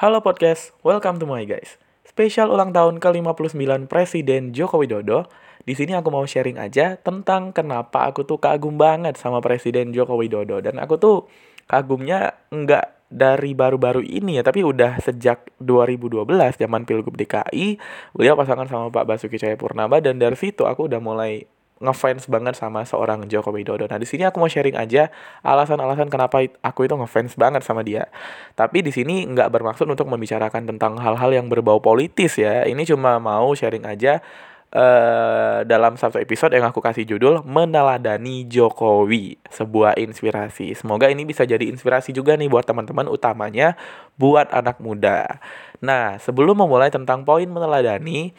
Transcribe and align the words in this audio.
Halo 0.00 0.24
podcast, 0.24 0.72
welcome 0.80 1.20
to 1.20 1.28
my 1.28 1.44
guys. 1.44 1.76
Spesial 2.08 2.48
ulang 2.48 2.72
tahun 2.72 3.04
ke-59 3.04 3.84
Presiden 3.84 4.48
Joko 4.56 4.80
Widodo. 4.80 5.28
Di 5.60 5.76
sini 5.76 5.92
aku 5.92 6.08
mau 6.08 6.24
sharing 6.24 6.56
aja 6.56 6.96
tentang 6.96 7.52
kenapa 7.52 8.08
aku 8.08 8.24
tuh 8.24 8.40
kagum 8.40 8.80
banget 8.80 9.20
sama 9.20 9.44
Presiden 9.44 9.92
Joko 9.92 10.16
Widodo 10.16 10.64
dan 10.64 10.80
aku 10.80 10.96
tuh 10.96 11.28
kagumnya 11.68 12.32
nggak 12.48 13.12
dari 13.12 13.52
baru-baru 13.52 14.00
ini 14.00 14.40
ya, 14.40 14.42
tapi 14.46 14.64
udah 14.64 15.04
sejak 15.04 15.52
2012 15.60 16.24
zaman 16.56 16.88
Pilgub 16.88 17.20
DKI, 17.20 17.76
beliau 18.16 18.40
pasangan 18.40 18.72
sama 18.72 18.88
Pak 18.88 19.04
Basuki 19.04 19.36
Cahayapurnama 19.36 20.00
dan 20.00 20.16
dari 20.16 20.40
situ 20.40 20.64
aku 20.64 20.88
udah 20.88 21.04
mulai 21.04 21.44
ngefans 21.80 22.28
banget 22.28 22.60
sama 22.60 22.84
seorang 22.84 23.24
Joko 23.24 23.48
Widodo. 23.56 23.88
Nah, 23.88 23.96
di 23.96 24.04
sini 24.04 24.28
aku 24.28 24.36
mau 24.36 24.52
sharing 24.52 24.76
aja 24.76 25.08
alasan-alasan 25.40 26.12
kenapa 26.12 26.44
aku 26.60 26.84
itu 26.84 26.92
ngefans 26.92 27.40
banget 27.40 27.64
sama 27.64 27.80
dia. 27.80 28.12
Tapi 28.52 28.84
di 28.84 28.92
sini 28.92 29.24
nggak 29.24 29.48
bermaksud 29.48 29.88
untuk 29.88 30.04
membicarakan 30.12 30.68
tentang 30.68 31.00
hal-hal 31.00 31.32
yang 31.32 31.48
berbau 31.48 31.80
politis 31.80 32.36
ya. 32.36 32.68
Ini 32.68 32.84
cuma 32.84 33.16
mau 33.16 33.56
sharing 33.56 33.88
aja 33.88 34.20
uh, 34.76 35.64
dalam 35.66 35.96
satu 35.96 36.20
episode 36.20 36.54
yang 36.54 36.68
aku 36.68 36.84
kasih 36.84 37.08
judul 37.08 37.42
Meneladani 37.48 38.46
Jokowi, 38.46 39.40
sebuah 39.50 39.98
inspirasi. 39.98 40.76
Semoga 40.76 41.08
ini 41.10 41.26
bisa 41.26 41.48
jadi 41.48 41.64
inspirasi 41.64 42.14
juga 42.14 42.36
nih 42.36 42.52
buat 42.52 42.66
teman-teman 42.66 43.08
utamanya 43.08 43.74
buat 44.20 44.52
anak 44.52 44.78
muda. 44.84 45.40
Nah, 45.80 46.20
sebelum 46.20 46.60
memulai 46.60 46.92
tentang 46.92 47.24
poin 47.24 47.48
meneladani, 47.48 48.36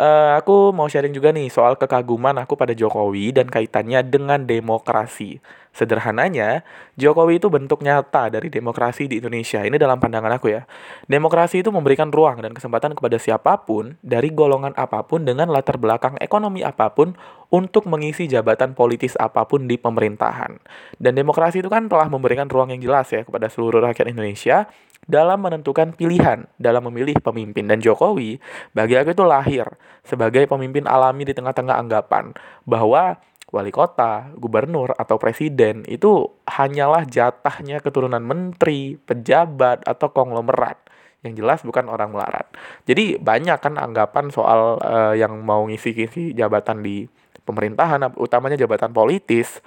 Uh, 0.00 0.36
aku 0.40 0.72
mau 0.72 0.88
sharing 0.88 1.12
juga 1.12 1.28
nih 1.28 1.52
soal 1.52 1.76
kekaguman 1.76 2.36
aku 2.40 2.56
pada 2.56 2.72
Jokowi 2.72 3.36
dan 3.36 3.48
kaitannya 3.52 4.00
dengan 4.06 4.44
demokrasi. 4.48 5.40
Sederhananya, 5.70 6.66
Jokowi 6.98 7.38
itu 7.38 7.46
bentuk 7.46 7.86
nyata 7.86 8.26
dari 8.26 8.50
demokrasi 8.50 9.06
di 9.06 9.22
Indonesia. 9.22 9.62
Ini 9.62 9.78
dalam 9.78 10.02
pandangan 10.02 10.34
aku 10.34 10.50
ya. 10.50 10.66
Demokrasi 11.06 11.62
itu 11.62 11.70
memberikan 11.70 12.10
ruang 12.10 12.42
dan 12.42 12.50
kesempatan 12.50 12.98
kepada 12.98 13.16
siapa 13.22 13.62
pun 13.62 13.94
dari 14.02 14.34
golongan 14.34 14.74
apa 14.74 15.06
pun 15.06 15.22
dengan 15.22 15.46
latar 15.46 15.78
belakang 15.78 16.18
ekonomi 16.18 16.66
apa 16.66 16.90
pun 16.90 17.14
untuk 17.54 17.86
mengisi 17.86 18.26
jabatan 18.26 18.74
politis 18.74 19.14
apa 19.14 19.46
pun 19.46 19.70
di 19.70 19.78
pemerintahan. 19.78 20.58
Dan 20.98 21.14
demokrasi 21.14 21.62
itu 21.62 21.70
kan 21.70 21.86
telah 21.86 22.10
memberikan 22.10 22.50
ruang 22.50 22.74
yang 22.74 22.82
jelas 22.82 23.06
ya 23.14 23.22
kepada 23.22 23.46
seluruh 23.46 23.78
rakyat 23.78 24.10
Indonesia 24.10 24.66
dalam 25.06 25.40
menentukan 25.40 25.96
pilihan 25.96 26.44
dalam 26.60 26.86
memilih 26.90 27.16
pemimpin 27.18 27.64
dan 27.66 27.80
Jokowi 27.80 28.38
bagi 28.76 28.94
aku 29.00 29.16
itu 29.16 29.24
lahir 29.24 29.66
sebagai 30.04 30.44
pemimpin 30.44 30.84
alami 30.84 31.24
di 31.24 31.32
tengah-tengah 31.32 31.78
anggapan 31.80 32.36
bahwa 32.68 33.16
wali 33.50 33.74
kota, 33.74 34.30
gubernur 34.38 34.94
atau 34.94 35.18
presiden 35.18 35.82
itu 35.90 36.30
hanyalah 36.46 37.06
jatahnya 37.06 37.82
keturunan 37.82 38.22
menteri, 38.22 38.94
pejabat 38.98 39.82
atau 39.86 40.10
konglomerat. 40.14 40.78
Yang 41.20 41.44
jelas 41.44 41.60
bukan 41.60 41.92
orang 41.92 42.16
melarat. 42.16 42.48
Jadi 42.88 43.20
banyak 43.20 43.60
kan 43.60 43.76
anggapan 43.76 44.32
soal 44.32 44.80
uh, 44.80 45.12
yang 45.12 45.36
mau 45.44 45.68
ngisi-ngisi 45.68 46.32
jabatan 46.32 46.80
di 46.80 47.04
pemerintahan 47.44 48.16
utamanya 48.16 48.56
jabatan 48.56 48.88
politis 48.88 49.60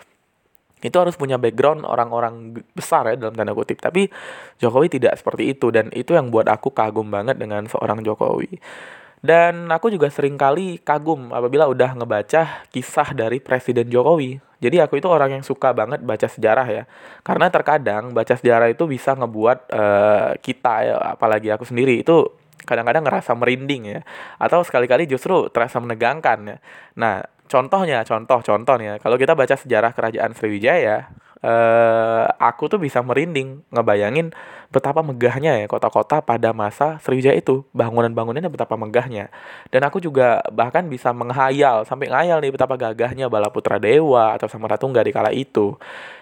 itu 0.84 0.98
harus 1.00 1.16
punya 1.16 1.40
background 1.40 1.88
orang-orang 1.88 2.60
besar 2.76 3.08
ya 3.08 3.16
dalam 3.16 3.38
tanda 3.38 3.54
kutip. 3.54 3.80
Tapi 3.80 4.10
Jokowi 4.60 4.98
tidak 4.98 5.16
seperti 5.22 5.54
itu 5.54 5.70
dan 5.70 5.94
itu 5.94 6.18
yang 6.18 6.34
buat 6.34 6.50
aku 6.50 6.74
kagum 6.74 7.08
banget 7.14 7.38
dengan 7.38 7.70
seorang 7.70 8.02
Jokowi 8.02 8.58
dan 9.24 9.72
aku 9.72 9.88
juga 9.88 10.12
sering 10.12 10.36
kali 10.36 10.84
kagum 10.84 11.32
apabila 11.32 11.72
udah 11.72 11.96
ngebaca 11.96 12.68
kisah 12.76 13.16
dari 13.16 13.40
Presiden 13.40 13.88
Jokowi. 13.88 14.44
Jadi 14.60 14.84
aku 14.84 15.00
itu 15.00 15.08
orang 15.08 15.40
yang 15.40 15.44
suka 15.48 15.72
banget 15.72 16.04
baca 16.04 16.28
sejarah 16.28 16.68
ya. 16.68 16.84
Karena 17.24 17.48
terkadang 17.48 18.12
baca 18.12 18.36
sejarah 18.36 18.68
itu 18.68 18.84
bisa 18.84 19.16
ngebuat 19.16 19.72
uh, 19.72 20.30
kita 20.44 20.76
ya 20.84 20.96
apalagi 21.16 21.56
aku 21.56 21.64
sendiri 21.64 22.04
itu 22.04 22.36
kadang-kadang 22.68 23.08
ngerasa 23.08 23.32
merinding 23.32 23.96
ya. 23.96 24.00
Atau 24.44 24.60
sekali-kali 24.68 25.08
justru 25.08 25.48
terasa 25.56 25.80
menegangkan 25.80 26.40
ya. 26.44 26.58
Nah 27.00 27.24
contohnya 27.48 28.04
contoh 28.04 28.44
contohnya 28.44 29.00
kalau 29.00 29.16
kita 29.16 29.40
baca 29.40 29.56
sejarah 29.56 29.96
kerajaan 29.96 30.36
Sriwijaya 30.36 31.16
eh, 31.44 32.26
aku 32.40 32.72
tuh 32.72 32.80
bisa 32.80 33.04
merinding 33.04 33.62
ngebayangin 33.70 34.32
betapa 34.74 35.06
megahnya 35.06 35.62
ya 35.62 35.68
kota-kota 35.70 36.24
pada 36.26 36.50
masa 36.56 36.98
Sriwijaya 37.04 37.38
itu 37.38 37.68
bangunan-bangunannya 37.78 38.50
betapa 38.50 38.74
megahnya. 38.80 39.30
Dan 39.70 39.86
aku 39.86 40.02
juga 40.02 40.42
bahkan 40.50 40.88
bisa 40.90 41.14
menghayal 41.14 41.86
sampai 41.86 42.10
ngayal 42.10 42.42
nih 42.42 42.52
betapa 42.56 42.74
gagahnya 42.80 43.30
Balaputra 43.30 43.78
Dewa 43.78 44.34
atau 44.34 44.50
Samaratungga 44.50 45.06
di 45.06 45.12
kala 45.14 45.30
itu. 45.30 45.78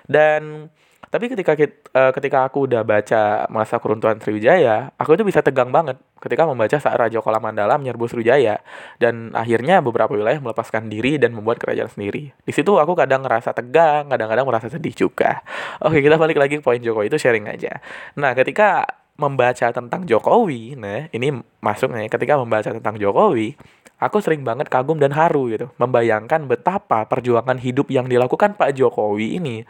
Dan 0.10 0.68
tapi 1.12 1.28
ketika 1.28 1.56
uh, 1.56 2.12
ketika 2.16 2.48
aku 2.48 2.68
udah 2.72 2.84
baca 2.88 3.48
masa 3.52 3.80
keruntuhan 3.80 4.20
Sriwijaya, 4.20 4.96
aku 5.00 5.16
itu 5.16 5.24
bisa 5.28 5.44
tegang 5.44 5.72
banget 5.72 6.00
ketika 6.22 6.46
membaca 6.46 6.78
saat 6.78 6.94
Raja 6.94 7.20
Kala 7.20 7.42
Mandala 7.42 7.82
menyerbu 7.82 8.06
Sriwijaya 8.06 8.62
dan 9.02 9.34
akhirnya 9.34 9.82
beberapa 9.82 10.14
wilayah 10.14 10.38
melepaskan 10.38 10.88
diri 10.88 11.18
dan 11.18 11.34
membuat 11.34 11.58
kerajaan 11.58 11.90
sendiri. 11.90 12.32
Di 12.46 12.54
situ 12.54 12.78
aku 12.78 12.94
kadang 12.94 13.26
ngerasa 13.26 13.58
tegang, 13.58 14.08
kadang-kadang 14.08 14.46
merasa 14.46 14.70
sedih 14.70 14.94
juga. 14.94 15.42
Oke, 15.82 16.00
kita 16.00 16.22
balik 16.22 16.38
lagi 16.38 16.62
ke 16.62 16.64
poin 16.64 16.78
Jokowi 16.78 17.10
itu 17.10 17.18
sharing 17.18 17.50
aja. 17.50 17.82
Nah, 18.16 18.38
ketika 18.38 18.86
membaca 19.20 19.68
tentang 19.74 20.06
Jokowi, 20.06 20.78
nah 20.78 21.10
ini 21.12 21.42
masuk 21.62 21.94
nih 21.94 22.10
ketika 22.10 22.38
membaca 22.38 22.70
tentang 22.70 22.96
Jokowi, 22.98 23.54
aku 24.02 24.18
sering 24.22 24.42
banget 24.42 24.70
kagum 24.70 24.98
dan 24.98 25.14
haru 25.14 25.50
gitu, 25.52 25.68
membayangkan 25.78 26.50
betapa 26.50 27.06
perjuangan 27.06 27.62
hidup 27.62 27.90
yang 27.94 28.10
dilakukan 28.10 28.58
Pak 28.58 28.74
Jokowi 28.78 29.38
ini 29.38 29.62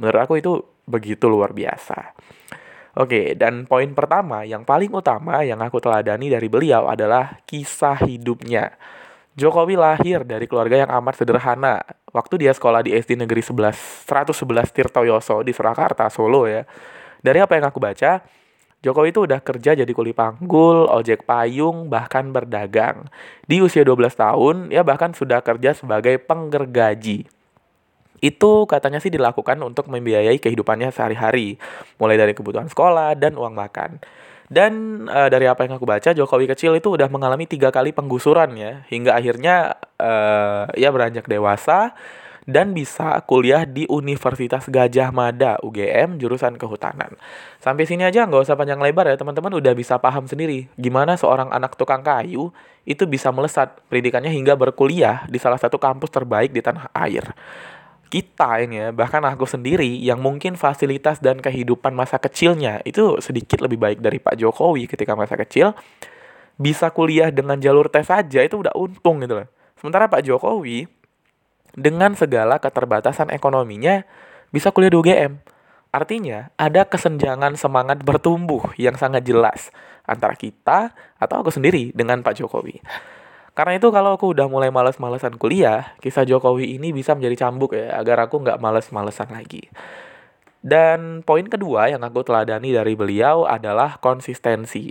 menurut 0.00 0.20
aku 0.24 0.34
itu 0.40 0.52
begitu 0.84 1.28
luar 1.28 1.52
biasa. 1.52 2.16
Oke, 2.94 3.34
dan 3.34 3.66
poin 3.66 3.90
pertama 3.90 4.46
yang 4.46 4.62
paling 4.62 4.94
utama 4.94 5.42
yang 5.42 5.58
aku 5.58 5.82
teladani 5.82 6.30
dari 6.30 6.46
beliau 6.46 6.86
adalah 6.86 7.42
kisah 7.42 7.98
hidupnya. 8.06 8.70
Jokowi 9.34 9.74
lahir 9.74 10.22
dari 10.22 10.46
keluarga 10.46 10.86
yang 10.86 10.90
amat 11.02 11.18
sederhana. 11.18 11.82
Waktu 12.14 12.46
dia 12.46 12.54
sekolah 12.54 12.86
di 12.86 12.94
SD 12.94 13.18
Negeri 13.18 13.42
11, 13.42 13.74
111 14.06 14.70
Tirtoyoso 14.70 15.42
di 15.42 15.50
Surakarta, 15.50 16.06
Solo 16.06 16.46
ya. 16.46 16.62
Dari 17.18 17.42
apa 17.42 17.58
yang 17.58 17.66
aku 17.66 17.82
baca, 17.82 18.22
Jokowi 18.78 19.10
itu 19.10 19.26
udah 19.26 19.42
kerja 19.42 19.74
jadi 19.74 19.90
kuli 19.90 20.14
panggul, 20.14 20.86
ojek 20.86 21.26
payung, 21.26 21.90
bahkan 21.90 22.30
berdagang. 22.30 23.10
Di 23.42 23.58
usia 23.58 23.82
12 23.82 24.14
tahun, 24.14 24.56
ya 24.70 24.86
bahkan 24.86 25.10
sudah 25.10 25.42
kerja 25.42 25.74
sebagai 25.74 26.14
penggergaji. 26.22 27.26
Itu 28.24 28.64
katanya 28.64 29.04
sih 29.04 29.12
dilakukan 29.12 29.60
untuk 29.60 29.92
membiayai 29.92 30.40
kehidupannya 30.40 30.88
sehari-hari, 30.88 31.60
mulai 32.00 32.16
dari 32.16 32.32
kebutuhan 32.32 32.72
sekolah 32.72 33.12
dan 33.20 33.36
uang 33.36 33.52
makan. 33.52 34.00
Dan 34.48 35.04
uh, 35.08 35.28
dari 35.28 35.44
apa 35.44 35.68
yang 35.68 35.76
aku 35.76 35.84
baca, 35.84 36.16
Jokowi 36.16 36.48
kecil 36.48 36.72
itu 36.80 36.96
udah 36.96 37.12
mengalami 37.12 37.44
tiga 37.44 37.68
kali 37.68 37.92
penggusuran 37.92 38.56
ya, 38.56 38.80
hingga 38.88 39.12
akhirnya 39.12 39.76
uh, 40.00 40.72
ya 40.72 40.88
beranjak 40.88 41.28
dewasa 41.28 41.92
dan 42.44 42.76
bisa 42.76 43.20
kuliah 43.24 43.64
di 43.64 43.88
Universitas 43.88 44.68
Gajah 44.68 45.08
Mada 45.12 45.56
UGM 45.64 46.20
jurusan 46.20 46.60
kehutanan. 46.60 47.16
Sampai 47.60 47.88
sini 47.88 48.04
aja 48.04 48.28
nggak 48.28 48.44
usah 48.44 48.56
panjang 48.56 48.80
lebar 48.80 49.08
ya 49.08 49.16
teman-teman 49.16 49.56
udah 49.56 49.72
bisa 49.72 49.96
paham 49.96 50.28
sendiri 50.28 50.68
gimana 50.76 51.16
seorang 51.16 51.48
anak 51.48 51.76
tukang 51.80 52.04
kayu 52.04 52.52
itu 52.84 53.08
bisa 53.08 53.32
melesat 53.32 53.80
pendidikannya 53.88 54.28
hingga 54.28 54.52
berkuliah 54.60 55.24
di 55.32 55.40
salah 55.40 55.56
satu 55.56 55.80
kampus 55.80 56.12
terbaik 56.12 56.52
di 56.52 56.60
tanah 56.60 56.92
air 56.92 57.32
kita 58.08 58.60
ini 58.62 58.80
ya, 58.80 58.88
bahkan 58.90 59.24
aku 59.24 59.44
sendiri 59.48 59.88
yang 60.00 60.20
mungkin 60.20 60.54
fasilitas 60.54 61.18
dan 61.18 61.40
kehidupan 61.40 61.92
masa 61.92 62.20
kecilnya 62.20 62.84
itu 62.86 63.18
sedikit 63.18 63.60
lebih 63.64 63.78
baik 63.80 63.98
dari 64.00 64.20
Pak 64.22 64.38
Jokowi 64.38 64.86
ketika 64.86 65.18
masa 65.18 65.34
kecil, 65.34 65.74
bisa 66.60 66.90
kuliah 66.94 67.34
dengan 67.34 67.58
jalur 67.58 67.90
tes 67.90 68.06
saja 68.06 68.40
itu 68.42 68.62
udah 68.62 68.74
untung 68.78 69.22
gitu 69.22 69.42
loh. 69.42 69.48
Sementara 69.78 70.06
Pak 70.06 70.22
Jokowi 70.22 70.86
dengan 71.74 72.14
segala 72.14 72.62
keterbatasan 72.62 73.34
ekonominya 73.34 74.06
bisa 74.54 74.70
kuliah 74.70 74.94
di 74.94 74.98
UGM. 74.98 75.32
Artinya 75.94 76.50
ada 76.58 76.86
kesenjangan 76.86 77.54
semangat 77.54 78.02
bertumbuh 78.02 78.74
yang 78.78 78.98
sangat 78.98 79.22
jelas 79.22 79.70
antara 80.06 80.34
kita 80.34 80.90
atau 81.18 81.42
aku 81.42 81.54
sendiri 81.54 81.94
dengan 81.94 82.22
Pak 82.22 82.38
Jokowi. 82.42 82.82
Karena 83.54 83.78
itu 83.78 83.88
kalau 83.94 84.18
aku 84.18 84.34
udah 84.34 84.50
mulai 84.50 84.74
males-malesan 84.74 85.38
kuliah, 85.38 85.94
kisah 86.02 86.26
Jokowi 86.26 86.74
ini 86.74 86.90
bisa 86.90 87.14
menjadi 87.14 87.46
cambuk 87.46 87.78
ya, 87.78 87.94
agar 87.94 88.26
aku 88.26 88.42
nggak 88.42 88.58
males-malesan 88.58 89.30
lagi. 89.30 89.70
Dan 90.58 91.22
poin 91.22 91.46
kedua 91.46 91.86
yang 91.86 92.02
aku 92.02 92.26
teladani 92.26 92.74
dari 92.74 92.98
beliau 92.98 93.46
adalah 93.46 94.02
konsistensi. 94.02 94.90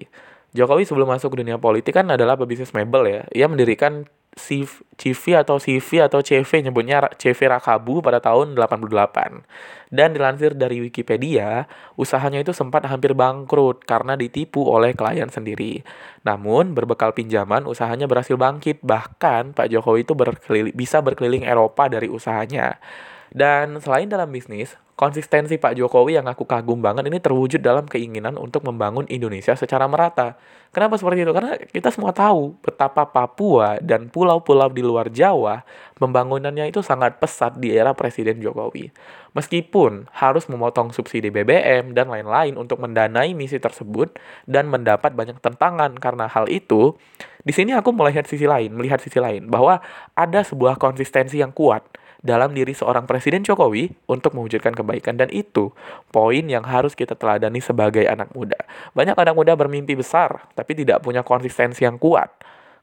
Jokowi 0.55 0.87
sebelum 0.87 1.11
masuk 1.11 1.35
ke 1.35 1.37
dunia 1.43 1.59
politik 1.59 1.97
kan 1.97 2.07
adalah 2.07 2.39
pebisnis 2.39 2.71
mebel 2.71 3.03
ya. 3.03 3.21
Ia 3.35 3.51
mendirikan 3.51 4.07
CV 4.33 5.25
atau 5.37 5.61
CV 5.61 6.03
atau 6.03 6.19
CV 6.19 6.65
nyebutnya 6.65 7.05
CV 7.15 7.49
Rakabu 7.49 8.01
pada 8.01 8.19
tahun 8.19 8.57
88. 8.57 9.45
Dan 9.93 10.17
dilansir 10.17 10.57
dari 10.57 10.81
Wikipedia, 10.81 11.69
usahanya 11.93 12.41
itu 12.41 12.49
sempat 12.49 12.89
hampir 12.89 13.13
bangkrut 13.13 13.85
karena 13.85 14.17
ditipu 14.17 14.65
oleh 14.65 14.97
klien 14.97 15.29
sendiri. 15.29 15.85
Namun, 16.25 16.73
berbekal 16.73 17.13
pinjaman, 17.13 17.69
usahanya 17.69 18.09
berhasil 18.09 18.33
bangkit. 18.33 18.81
Bahkan, 18.81 19.53
Pak 19.53 19.69
Jokowi 19.69 20.01
itu 20.01 20.17
berkeliling, 20.17 20.73
bisa 20.73 20.97
berkeliling 21.05 21.45
Eropa 21.45 21.85
dari 21.93 22.09
usahanya. 22.09 22.81
Dan 23.29 23.81
selain 23.81 24.09
dalam 24.09 24.33
bisnis, 24.33 24.77
konsistensi 24.93 25.57
Pak 25.57 25.73
Jokowi 25.73 26.21
yang 26.21 26.29
aku 26.29 26.45
kagum 26.45 26.77
banget 26.77 27.09
ini 27.09 27.17
terwujud 27.17 27.59
dalam 27.65 27.89
keinginan 27.89 28.37
untuk 28.37 28.61
membangun 28.61 29.09
Indonesia 29.09 29.57
secara 29.57 29.89
merata. 29.89 30.37
Kenapa 30.73 30.97
seperti 30.97 31.21
itu? 31.21 31.33
Karena 31.33 31.53
kita 31.57 31.93
semua 31.93 32.13
tahu 32.13 32.57
betapa 32.61 33.05
Papua 33.05 33.77
dan 33.81 34.09
pulau-pulau 34.09 34.73
di 34.73 34.81
luar 34.81 35.09
Jawa 35.09 35.61
pembangunannya 35.97 36.69
itu 36.69 36.81
sangat 36.81 37.21
pesat 37.21 37.57
di 37.61 37.73
era 37.73 37.93
Presiden 37.93 38.41
Jokowi. 38.41 38.89
Meskipun 39.33 40.09
harus 40.13 40.45
memotong 40.49 40.93
subsidi 40.93 41.29
BBM 41.29 41.93
dan 41.93 42.09
lain-lain 42.09 42.57
untuk 42.57 42.81
mendanai 42.81 43.33
misi 43.33 43.57
tersebut 43.57 44.17
dan 44.45 44.69
mendapat 44.69 45.13
banyak 45.13 45.37
tentangan 45.41 45.93
karena 45.97 46.29
hal 46.29 46.45
itu, 46.49 46.97
di 47.41 47.53
sini 47.53 47.73
aku 47.73 47.93
melihat 47.93 48.25
sisi 48.29 48.45
lain, 48.45 48.73
melihat 48.73 49.01
sisi 49.01 49.17
lain 49.17 49.49
bahwa 49.49 49.81
ada 50.13 50.41
sebuah 50.45 50.77
konsistensi 50.77 51.41
yang 51.41 51.53
kuat 51.53 51.85
dalam 52.23 52.55
diri 52.55 52.71
seorang 52.71 53.03
Presiden 53.03 53.43
Jokowi 53.43 53.91
untuk 54.07 54.31
mewujudkan 54.31 54.71
kebaikan 54.71 55.19
dan 55.19 55.27
itu 55.29 55.75
poin 56.09 56.47
yang 56.47 56.63
harus 56.63 56.95
kita 56.95 57.19
teladani 57.19 57.59
sebagai 57.59 58.07
anak 58.07 58.31
muda. 58.31 58.57
Banyak 58.95 59.19
anak 59.19 59.35
muda 59.35 59.53
bermimpi 59.59 59.99
besar 59.99 60.47
tapi 60.55 60.73
tidak 60.73 61.03
punya 61.03 61.21
konsistensi 61.21 61.83
yang 61.83 61.99
kuat. 61.99 62.31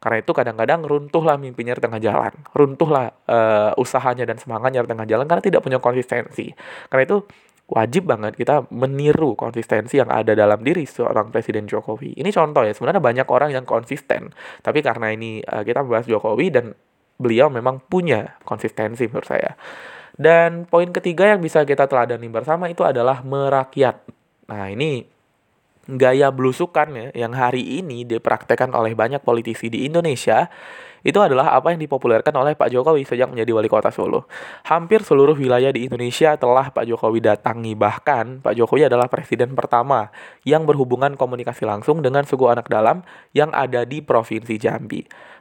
Karena 0.00 0.24
itu 0.24 0.32
kadang-kadang 0.32 0.80
runtuhlah 0.84 1.36
mimpinya 1.36 1.76
di 1.76 1.82
tengah 1.84 2.00
jalan, 2.00 2.32
runtuhlah 2.56 3.12
uh, 3.28 3.72
usahanya 3.76 4.24
dan 4.24 4.40
semangatnya 4.40 4.80
di 4.84 4.88
tengah 4.96 5.04
jalan 5.04 5.28
karena 5.28 5.44
tidak 5.44 5.60
punya 5.60 5.76
konsistensi. 5.76 6.48
Karena 6.88 7.04
itu 7.04 7.20
wajib 7.68 8.08
banget 8.08 8.32
kita 8.34 8.64
meniru 8.72 9.36
konsistensi 9.36 10.00
yang 10.00 10.08
ada 10.08 10.32
dalam 10.32 10.64
diri 10.64 10.88
seorang 10.88 11.28
Presiden 11.28 11.68
Jokowi. 11.68 12.16
Ini 12.16 12.32
contoh 12.32 12.64
ya, 12.64 12.72
sebenarnya 12.72 13.04
banyak 13.04 13.28
orang 13.28 13.52
yang 13.52 13.68
konsisten, 13.68 14.32
tapi 14.64 14.80
karena 14.80 15.12
ini 15.12 15.44
uh, 15.44 15.62
kita 15.68 15.84
membahas 15.84 16.08
Jokowi 16.08 16.48
dan 16.48 16.72
beliau 17.20 17.52
memang 17.52 17.84
punya 17.84 18.40
konsistensi 18.48 19.04
menurut 19.04 19.28
saya. 19.28 19.52
Dan 20.16 20.64
poin 20.64 20.88
ketiga 20.88 21.28
yang 21.28 21.44
bisa 21.44 21.64
kita 21.68 21.84
teladani 21.84 22.28
bersama 22.32 22.72
itu 22.72 22.80
adalah 22.84 23.20
merakyat. 23.20 24.00
Nah, 24.48 24.72
ini 24.72 25.04
gaya 25.90 26.30
belusukan 26.30 26.88
ya 26.92 27.26
yang 27.26 27.32
hari 27.34 27.80
ini 27.80 28.06
dipraktekkan 28.06 28.70
oleh 28.76 28.94
banyak 28.94 29.22
politisi 29.24 29.72
di 29.72 29.88
Indonesia 29.88 30.46
itu 31.00 31.16
adalah 31.16 31.56
apa 31.56 31.72
yang 31.72 31.80
dipopulerkan 31.80 32.32
oleh 32.36 32.52
Pak 32.52 32.68
Jokowi 32.68 33.08
sejak 33.08 33.32
menjadi 33.32 33.56
wali 33.56 33.68
kota 33.72 33.88
Solo. 33.88 34.28
Hampir 34.68 35.00
seluruh 35.00 35.32
wilayah 35.32 35.72
di 35.72 35.88
Indonesia 35.88 36.36
telah 36.36 36.68
Pak 36.68 36.84
Jokowi 36.84 37.24
datangi 37.24 37.72
bahkan 37.72 38.44
Pak 38.44 38.52
Jokowi 38.52 38.84
adalah 38.84 39.08
presiden 39.08 39.56
pertama 39.56 40.12
yang 40.44 40.68
berhubungan 40.68 41.16
komunikasi 41.16 41.64
langsung 41.64 42.04
dengan 42.04 42.28
suku 42.28 42.44
anak 42.52 42.68
dalam 42.68 43.00
yang 43.32 43.48
ada 43.56 43.88
di 43.88 44.04
Provinsi 44.04 44.60
Jambi. 44.60 45.00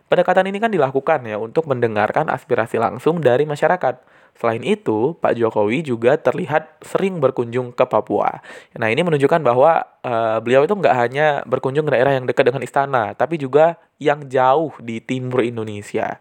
Pendekatan 0.09 0.49
ini 0.49 0.57
kan 0.57 0.73
dilakukan 0.73 1.21
ya 1.21 1.37
untuk 1.37 1.69
mendengarkan 1.69 2.33
aspirasi 2.33 2.81
langsung 2.81 3.21
dari 3.21 3.45
masyarakat. 3.45 4.01
Selain 4.39 4.63
itu, 4.63 5.13
Pak 5.19 5.35
Jokowi 5.35 5.83
juga 5.83 6.15
terlihat 6.17 6.81
sering 6.81 7.19
berkunjung 7.19 7.75
ke 7.75 7.85
Papua. 7.85 8.39
Nah, 8.79 8.87
ini 8.87 9.03
menunjukkan 9.05 9.43
bahwa 9.43 9.83
uh, 10.01 10.39
beliau 10.39 10.63
itu 10.63 10.73
nggak 10.73 10.95
hanya 10.95 11.27
berkunjung 11.43 11.83
ke 11.85 11.91
daerah 11.93 12.15
yang 12.15 12.25
dekat 12.25 12.47
dengan 12.47 12.63
istana, 12.63 13.13
tapi 13.13 13.35
juga 13.35 13.77
yang 13.99 14.25
jauh 14.31 14.73
di 14.79 15.03
timur 15.03 15.43
Indonesia. 15.43 16.17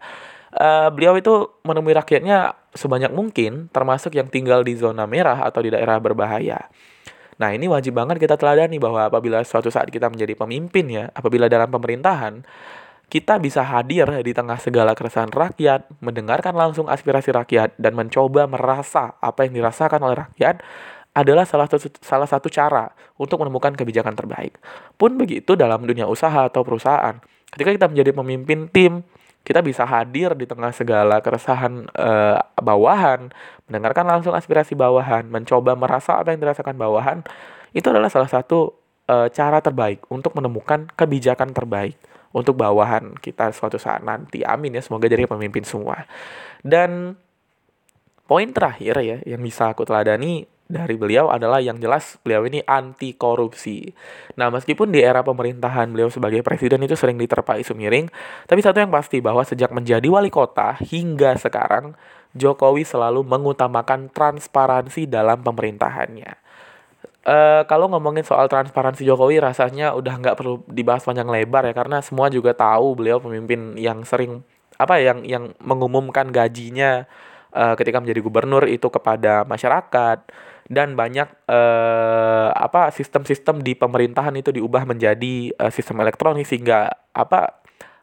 Uh, 0.51 0.91
beliau 0.91 1.15
itu 1.15 1.47
menemui 1.63 1.95
rakyatnya 1.95 2.59
sebanyak 2.75 3.09
mungkin, 3.15 3.71
termasuk 3.71 4.13
yang 4.13 4.27
tinggal 4.27 4.67
di 4.67 4.75
zona 4.75 5.07
merah 5.07 5.47
atau 5.47 5.63
di 5.63 5.71
daerah 5.71 5.97
berbahaya. 5.97 6.67
Nah, 7.39 7.55
ini 7.55 7.71
wajib 7.71 7.95
banget 7.95 8.19
kita 8.19 8.35
teladani 8.35 8.75
bahwa 8.83 9.07
apabila 9.07 9.39
suatu 9.47 9.71
saat 9.71 9.87
kita 9.87 10.11
menjadi 10.11 10.35
pemimpin 10.35 10.85
ya, 10.91 11.07
apabila 11.15 11.47
dalam 11.47 11.71
pemerintahan, 11.71 12.43
kita 13.09 13.41
bisa 13.41 13.65
hadir 13.65 14.05
di 14.21 14.31
tengah 14.37 14.61
segala 14.61 14.93
keresahan 14.93 15.33
rakyat, 15.33 15.89
mendengarkan 15.97 16.53
langsung 16.53 16.85
aspirasi 16.85 17.33
rakyat, 17.33 17.73
dan 17.81 17.97
mencoba 17.97 18.45
merasa 18.45 19.17
apa 19.17 19.49
yang 19.49 19.57
dirasakan 19.57 19.97
oleh 20.05 20.29
rakyat 20.29 20.61
adalah 21.17 21.43
salah 21.49 21.65
satu, 21.65 21.89
salah 21.99 22.29
satu 22.29 22.53
cara 22.53 22.93
untuk 23.17 23.41
menemukan 23.41 23.73
kebijakan 23.73 24.13
terbaik. 24.13 24.61
Pun 24.93 25.17
begitu 25.17 25.57
dalam 25.57 25.81
dunia 25.81 26.05
usaha 26.05 26.45
atau 26.45 26.61
perusahaan. 26.61 27.17
Ketika 27.49 27.73
kita 27.73 27.87
menjadi 27.89 28.13
pemimpin 28.13 28.69
tim, 28.69 29.01
kita 29.41 29.65
bisa 29.65 29.89
hadir 29.89 30.37
di 30.37 30.45
tengah 30.45 30.69
segala 30.69 31.17
keresahan 31.25 31.89
uh, 31.97 32.37
bawahan, 32.61 33.33
mendengarkan 33.65 34.05
langsung 34.05 34.37
aspirasi 34.37 34.77
bawahan, 34.77 35.25
mencoba 35.25 35.73
merasa 35.73 36.21
apa 36.21 36.29
yang 36.29 36.45
dirasakan 36.45 36.77
bawahan, 36.77 37.25
itu 37.73 37.89
adalah 37.89 38.13
salah 38.13 38.29
satu 38.29 38.77
uh, 39.09 39.25
cara 39.33 39.65
terbaik 39.65 40.05
untuk 40.13 40.37
menemukan 40.37 40.85
kebijakan 40.93 41.57
terbaik 41.57 41.97
untuk 42.35 42.57
bawahan 42.57 43.17
kita 43.17 43.51
suatu 43.51 43.81
saat 43.81 44.05
nanti. 44.05 44.45
Amin 44.45 44.77
ya, 44.77 44.81
semoga 44.81 45.09
jadi 45.09 45.25
pemimpin 45.25 45.65
semua. 45.65 46.05
Dan 46.61 47.17
poin 48.29 48.49
terakhir 48.53 48.95
ya 49.01 49.17
yang 49.25 49.41
bisa 49.41 49.73
aku 49.73 49.85
teladani 49.85 50.45
dari 50.69 50.93
beliau 50.93 51.33
adalah 51.33 51.57
yang 51.57 51.81
jelas 51.81 52.21
beliau 52.21 52.45
ini 52.45 52.61
anti 52.69 53.17
korupsi. 53.17 53.89
Nah, 54.37 54.53
meskipun 54.53 54.93
di 54.93 55.01
era 55.01 55.25
pemerintahan 55.25 55.89
beliau 55.89 56.13
sebagai 56.13 56.45
presiden 56.45 56.85
itu 56.85 56.93
sering 56.93 57.17
diterpa 57.17 57.57
isu 57.57 57.73
miring, 57.73 58.05
tapi 58.45 58.61
satu 58.61 58.77
yang 58.77 58.93
pasti 58.93 59.17
bahwa 59.17 59.41
sejak 59.41 59.73
menjadi 59.73 60.05
wali 60.05 60.29
kota 60.29 60.77
hingga 60.77 61.33
sekarang 61.41 61.97
Jokowi 62.37 62.85
selalu 62.85 63.25
mengutamakan 63.25 64.13
transparansi 64.13 65.09
dalam 65.09 65.41
pemerintahannya. 65.41 66.38
Uh, 67.29 67.61
kalau 67.69 67.85
ngomongin 67.93 68.25
soal 68.25 68.49
transparansi 68.49 69.05
Jokowi 69.05 69.37
rasanya 69.37 69.93
udah 69.93 70.17
nggak 70.17 70.33
perlu 70.33 70.65
dibahas 70.65 71.05
panjang 71.05 71.29
lebar 71.29 71.61
ya 71.61 71.77
karena 71.77 72.01
semua 72.01 72.25
juga 72.33 72.57
tahu 72.57 72.97
beliau 72.97 73.21
pemimpin 73.21 73.77
yang 73.77 74.01
sering 74.01 74.41
apa 74.81 74.97
ya, 74.97 75.13
yang 75.13 75.19
yang 75.27 75.43
mengumumkan 75.61 76.33
gajinya 76.33 77.05
uh, 77.53 77.77
ketika 77.77 78.01
menjadi 78.01 78.25
gubernur 78.25 78.65
itu 78.65 78.89
kepada 78.89 79.45
masyarakat. 79.45 80.25
Dan 80.69 80.93
banyak 80.93 81.49
uh, 81.49 82.49
apa 82.53 82.93
sistem-sistem 82.93 83.65
di 83.65 83.73
pemerintahan 83.73 84.33
itu 84.37 84.53
diubah 84.53 84.85
menjadi 84.85 85.53
uh, 85.57 85.73
sistem 85.73 86.01
elektronik 86.01 86.45
sehingga 86.45 86.93
apa 87.09 87.58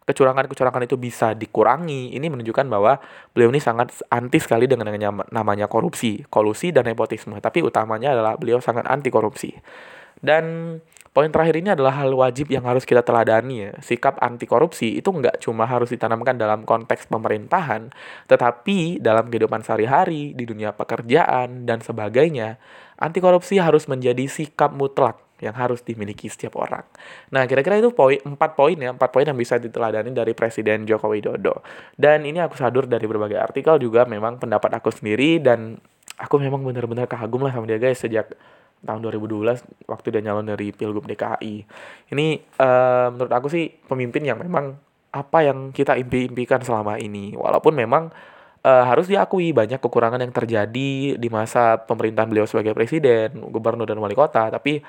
kecurangan-kecurangan 0.06 0.87
itu 0.87 0.97
bisa 0.97 1.35
dikurangi, 1.35 2.14
ini 2.14 2.26
menunjukkan 2.31 2.67
bahwa 2.70 3.03
beliau 3.35 3.50
ini 3.50 3.58
sangat 3.58 3.91
anti 4.06 4.38
sekali 4.38 4.70
dengan 4.70 4.94
namanya 5.35 5.67
korupsi, 5.67 6.23
kolusi 6.31 6.70
dan 6.70 6.87
nepotisme. 6.87 7.35
Tapi 7.43 7.67
utamanya 7.67 8.14
adalah 8.14 8.38
beliau 8.38 8.62
sangat 8.62 8.87
anti 8.87 9.11
korupsi. 9.11 9.50
Dan 10.17 10.79
poin 11.11 11.29
terakhir 11.29 11.58
ini 11.58 11.75
adalah 11.75 12.06
hal 12.06 12.14
wajib 12.14 12.49
yang 12.55 12.64
harus 12.64 12.87
kita 12.87 13.03
teladani 13.03 13.69
ya. 13.69 13.70
Sikap 13.82 14.23
anti 14.23 14.47
korupsi 14.47 14.94
itu 14.94 15.11
nggak 15.11 15.43
cuma 15.43 15.67
harus 15.67 15.91
ditanamkan 15.91 16.38
dalam 16.38 16.62
konteks 16.62 17.11
pemerintahan, 17.11 17.91
tetapi 18.31 19.02
dalam 19.02 19.26
kehidupan 19.26 19.67
sehari-hari, 19.67 20.38
di 20.38 20.47
dunia 20.47 20.70
pekerjaan, 20.70 21.67
dan 21.67 21.82
sebagainya. 21.82 22.62
Anti 22.97 23.19
korupsi 23.19 23.59
harus 23.59 23.91
menjadi 23.91 24.25
sikap 24.31 24.70
mutlak 24.70 25.25
yang 25.41 25.53
harus 25.53 25.85
dimiliki 25.85 26.33
setiap 26.33 26.56
orang. 26.56 26.85
Nah, 27.33 27.44
kira-kira 27.44 27.77
itu 27.77 27.93
poin 27.93 28.17
empat 28.25 28.56
poin 28.56 28.77
ya, 28.77 28.93
empat 28.93 29.11
poin 29.12 29.26
yang 29.28 29.37
bisa 29.37 29.61
diteladani 29.61 30.12
dari 30.12 30.33
Presiden 30.33 30.88
Joko 30.88 31.12
Widodo. 31.12 31.61
Dan 31.93 32.25
ini 32.25 32.40
aku 32.40 32.57
sadur 32.57 32.88
dari 32.88 33.05
berbagai 33.05 33.37
artikel 33.37 33.76
juga 33.76 34.09
memang 34.09 34.40
pendapat 34.40 34.81
aku 34.81 34.88
sendiri 34.88 35.40
dan 35.40 35.76
aku 36.16 36.40
memang 36.40 36.64
benar-benar 36.64 37.05
kagum 37.05 37.45
lah 37.45 37.52
sama 37.52 37.69
dia 37.69 37.76
guys 37.76 38.00
sejak 38.00 38.33
tahun 38.85 39.00
2012 39.02 39.88
waktu 39.88 40.07
dia 40.12 40.23
nyalon 40.25 40.47
dari 40.49 40.73
Pilgub 40.73 41.05
DKI. 41.05 41.55
Ini 42.12 42.26
uh, 42.61 43.12
menurut 43.12 43.33
aku 43.33 43.49
sih 43.52 43.69
pemimpin 43.69 44.25
yang 44.25 44.40
memang 44.40 44.76
apa 45.12 45.38
yang 45.45 45.73
kita 45.73 45.97
impi-impikan 45.97 46.61
selama 46.61 47.00
ini. 47.00 47.33
Walaupun 47.33 47.73
memang 47.73 48.12
uh, 48.62 48.85
harus 48.85 49.09
diakui 49.09 49.57
banyak 49.57 49.81
kekurangan 49.81 50.21
yang 50.21 50.33
terjadi 50.35 51.16
di 51.16 51.28
masa 51.33 51.81
pemerintahan 51.81 52.28
beliau 52.28 52.47
sebagai 52.47 52.76
presiden, 52.76 53.40
gubernur 53.49 53.88
dan 53.88 53.97
wali 54.02 54.12
kota, 54.12 54.52
tapi 54.52 54.85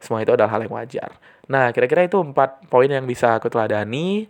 semua 0.00 0.22
itu 0.22 0.32
adalah 0.32 0.50
hal 0.52 0.64
yang 0.64 0.74
wajar. 0.74 1.10
Nah, 1.46 1.70
kira-kira 1.70 2.04
itu 2.06 2.18
empat 2.18 2.66
poin 2.66 2.90
yang 2.90 3.06
bisa 3.06 3.38
aku 3.38 3.46
teladani. 3.46 4.26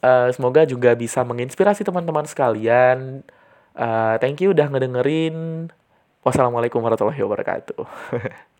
Uh, 0.00 0.28
semoga 0.32 0.64
juga 0.64 0.92
bisa 0.96 1.24
menginspirasi 1.24 1.84
teman-teman 1.84 2.24
sekalian. 2.24 3.24
Uh, 3.76 4.16
thank 4.18 4.40
you 4.40 4.56
udah 4.56 4.68
ngedengerin. 4.72 5.68
Wassalamualaikum 6.24 6.80
warahmatullahi 6.82 7.22
wabarakatuh. 7.22 7.84